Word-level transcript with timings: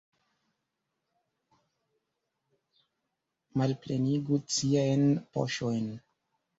Malplenigu 3.63 4.35
ciajn 4.57 5.09
poŝojn! 5.33 5.91